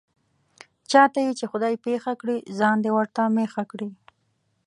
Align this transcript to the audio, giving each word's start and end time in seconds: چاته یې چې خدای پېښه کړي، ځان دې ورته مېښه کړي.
چاته 0.91 1.19
یې 1.25 1.31
چې 1.39 1.45
خدای 1.51 1.75
پېښه 1.85 2.13
کړي، 2.21 2.37
ځان 2.59 2.77
دې 2.83 2.91
ورته 2.97 3.21
مېښه 3.35 3.63
کړي. 3.71 3.89